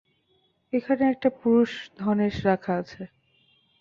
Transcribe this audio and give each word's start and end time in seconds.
এখানে 0.73 1.03
একটা 1.09 1.29
পুরুষ 1.39 1.71
ধনেশ 1.99 2.35
রাখা 2.45 2.73
আছে। 2.81 3.01